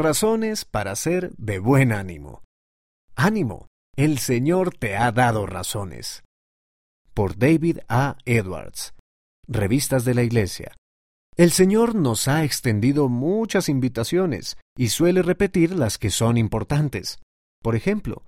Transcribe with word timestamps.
Razones 0.00 0.64
para 0.64 0.96
ser 0.96 1.30
de 1.36 1.58
buen 1.58 1.92
ánimo. 1.92 2.42
Ánimo, 3.16 3.66
el 3.96 4.18
Señor 4.18 4.74
te 4.74 4.96
ha 4.96 5.12
dado 5.12 5.44
razones. 5.44 6.24
Por 7.12 7.36
David 7.36 7.80
A. 7.86 8.16
Edwards. 8.24 8.94
Revistas 9.46 10.06
de 10.06 10.14
la 10.14 10.22
Iglesia. 10.22 10.74
El 11.36 11.50
Señor 11.50 11.94
nos 11.94 12.28
ha 12.28 12.44
extendido 12.44 13.10
muchas 13.10 13.68
invitaciones 13.68 14.56
y 14.74 14.88
suele 14.88 15.20
repetir 15.20 15.74
las 15.74 15.98
que 15.98 16.08
son 16.08 16.38
importantes. 16.38 17.18
Por 17.62 17.76
ejemplo, 17.76 18.24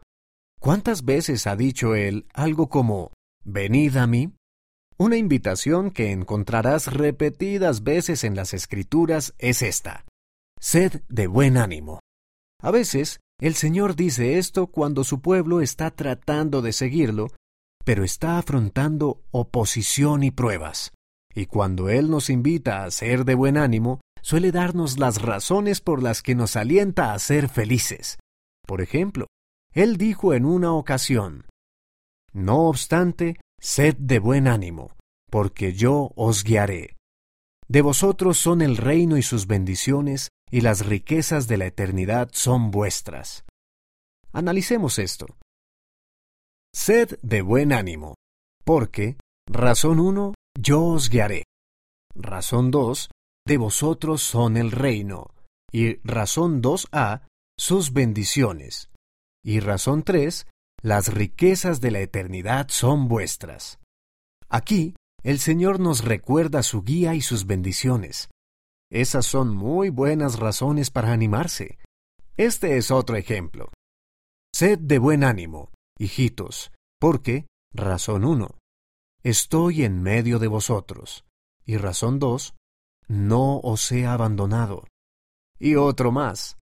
¿cuántas 0.60 1.06
veces 1.06 1.46
ha 1.46 1.56
dicho 1.56 1.94
Él 1.94 2.26
algo 2.34 2.68
como 2.68 3.12
Venid 3.46 3.96
a 3.96 4.06
mí? 4.06 4.34
Una 4.98 5.16
invitación 5.16 5.90
que 5.90 6.12
encontrarás 6.12 6.92
repetidas 6.92 7.82
veces 7.82 8.24
en 8.24 8.36
las 8.36 8.52
Escrituras 8.52 9.32
es 9.38 9.62
esta. 9.62 10.04
Sed 10.64 11.02
de 11.08 11.26
buen 11.26 11.56
ánimo. 11.56 11.98
A 12.62 12.70
veces, 12.70 13.18
el 13.40 13.56
Señor 13.56 13.96
dice 13.96 14.38
esto 14.38 14.68
cuando 14.68 15.02
su 15.02 15.20
pueblo 15.20 15.60
está 15.60 15.90
tratando 15.90 16.62
de 16.62 16.72
seguirlo, 16.72 17.32
pero 17.84 18.04
está 18.04 18.38
afrontando 18.38 19.24
oposición 19.32 20.22
y 20.22 20.30
pruebas. 20.30 20.92
Y 21.34 21.46
cuando 21.46 21.88
Él 21.88 22.10
nos 22.10 22.30
invita 22.30 22.84
a 22.84 22.90
ser 22.92 23.24
de 23.24 23.34
buen 23.34 23.56
ánimo, 23.56 24.00
suele 24.22 24.52
darnos 24.52 25.00
las 25.00 25.20
razones 25.20 25.80
por 25.80 26.00
las 26.00 26.22
que 26.22 26.36
nos 26.36 26.54
alienta 26.54 27.12
a 27.12 27.18
ser 27.18 27.48
felices. 27.48 28.20
Por 28.64 28.82
ejemplo, 28.82 29.26
Él 29.74 29.96
dijo 29.96 30.32
en 30.32 30.44
una 30.44 30.74
ocasión, 30.74 31.46
No 32.32 32.68
obstante, 32.68 33.40
sed 33.60 33.96
de 33.96 34.20
buen 34.20 34.46
ánimo, 34.46 34.94
porque 35.28 35.72
yo 35.72 36.12
os 36.14 36.44
guiaré. 36.44 36.94
De 37.66 37.82
vosotros 37.82 38.38
son 38.38 38.62
el 38.62 38.76
reino 38.76 39.16
y 39.16 39.22
sus 39.22 39.48
bendiciones, 39.48 40.28
y 40.52 40.60
las 40.60 40.84
riquezas 40.84 41.48
de 41.48 41.56
la 41.56 41.66
eternidad 41.66 42.28
son 42.32 42.70
vuestras. 42.70 43.44
Analicemos 44.32 44.98
esto. 44.98 45.26
Sed 46.74 47.18
de 47.22 47.40
buen 47.40 47.72
ánimo, 47.72 48.16
porque, 48.62 49.16
razón 49.48 49.98
1, 49.98 50.34
yo 50.60 50.84
os 50.84 51.08
guiaré. 51.08 51.44
Razón 52.14 52.70
2, 52.70 53.10
de 53.46 53.56
vosotros 53.56 54.22
son 54.22 54.58
el 54.58 54.70
reino. 54.70 55.34
Y 55.72 55.96
razón 56.06 56.62
2a, 56.62 57.26
sus 57.58 57.94
bendiciones. 57.94 58.90
Y 59.42 59.60
razón 59.60 60.02
3, 60.02 60.46
las 60.82 61.14
riquezas 61.14 61.80
de 61.80 61.92
la 61.92 62.00
eternidad 62.00 62.68
son 62.68 63.08
vuestras. 63.08 63.78
Aquí, 64.50 64.96
el 65.22 65.38
Señor 65.38 65.80
nos 65.80 66.04
recuerda 66.04 66.62
su 66.62 66.82
guía 66.82 67.14
y 67.14 67.22
sus 67.22 67.46
bendiciones. 67.46 68.28
Esas 68.92 69.24
son 69.24 69.56
muy 69.56 69.88
buenas 69.88 70.38
razones 70.38 70.90
para 70.90 71.12
animarse. 71.12 71.78
Este 72.36 72.76
es 72.76 72.90
otro 72.90 73.16
ejemplo. 73.16 73.70
Sed 74.54 74.78
de 74.80 74.98
buen 74.98 75.24
ánimo, 75.24 75.70
hijitos, 75.98 76.72
porque, 77.00 77.46
razón 77.72 78.22
1, 78.22 78.58
estoy 79.22 79.84
en 79.84 80.02
medio 80.02 80.38
de 80.38 80.46
vosotros. 80.46 81.24
Y 81.64 81.78
razón 81.78 82.18
2, 82.18 82.54
no 83.08 83.60
os 83.60 83.90
he 83.92 84.04
abandonado. 84.04 84.84
Y 85.58 85.76
otro 85.76 86.12
más. 86.12 86.58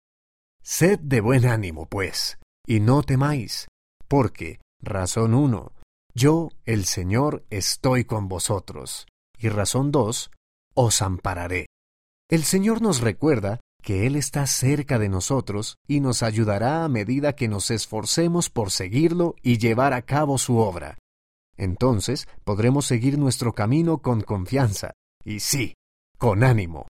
Sed 0.63 1.01
de 1.01 1.21
buen 1.21 1.47
ánimo, 1.47 1.87
pues, 1.87 2.39
y 2.65 2.79
no 2.79 3.03
temáis, 3.03 3.67
porque, 4.07 4.61
razón 4.81 5.35
1, 5.35 5.73
yo, 6.15 6.51
el 6.65 6.85
Señor, 6.85 7.45
estoy 7.51 8.05
con 8.05 8.29
vosotros. 8.29 9.09
Y 9.37 9.49
razón 9.49 9.91
2, 9.91 10.31
os 10.75 11.03
ampararé. 11.03 11.70
El 12.31 12.45
Señor 12.45 12.81
nos 12.81 13.01
recuerda 13.01 13.59
que 13.83 14.07
Él 14.07 14.15
está 14.15 14.47
cerca 14.47 15.01
de 15.01 15.09
nosotros 15.09 15.79
y 15.89 15.99
nos 15.99 16.23
ayudará 16.23 16.85
a 16.85 16.89
medida 16.89 17.35
que 17.35 17.49
nos 17.49 17.73
esforcemos 17.73 18.51
por 18.51 18.71
seguirlo 18.71 19.35
y 19.43 19.59
llevar 19.59 19.95
a 19.95 20.03
cabo 20.03 20.39
su 20.39 20.59
obra. 20.59 20.97
Entonces 21.57 22.29
podremos 22.45 22.87
seguir 22.87 23.19
nuestro 23.19 23.53
camino 23.53 23.99
con 23.99 24.21
confianza 24.21 24.93
y 25.25 25.41
sí, 25.41 25.75
con 26.19 26.45
ánimo. 26.45 26.87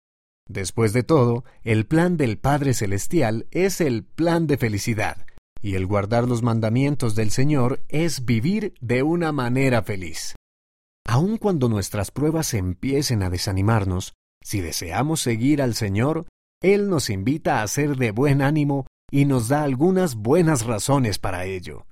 Después 0.49 0.91
de 0.91 1.03
todo, 1.03 1.43
el 1.63 1.85
plan 1.85 2.17
del 2.17 2.39
Padre 2.39 2.73
Celestial 2.73 3.45
es 3.51 3.79
el 3.79 4.05
plan 4.05 4.47
de 4.47 4.57
felicidad, 4.57 5.27
y 5.61 5.75
el 5.75 5.85
guardar 5.85 6.27
los 6.27 6.41
mandamientos 6.41 7.13
del 7.13 7.29
Señor 7.29 7.83
es 7.89 8.25
vivir 8.25 8.73
de 8.81 9.03
una 9.03 9.31
manera 9.31 9.83
feliz. 9.83 10.33
Aun 11.05 11.37
cuando 11.37 11.69
nuestras 11.69 12.09
pruebas 12.09 12.55
empiecen 12.55 13.21
a 13.21 13.29
desanimarnos, 13.29 14.13
si 14.47 14.61
deseamos 14.61 15.19
seguir 15.19 15.61
al 15.61 15.75
Señor, 15.75 16.25
Él 16.61 16.89
nos 16.89 17.09
invita 17.09 17.61
a 17.61 17.67
ser 17.67 17.97
de 17.97 18.11
buen 18.11 18.41
ánimo 18.41 18.87
y 19.11 19.25
nos 19.25 19.49
da 19.49 19.63
algunas 19.63 20.15
buenas 20.15 20.65
razones 20.65 21.19
para 21.19 21.43
ello. 21.43 21.83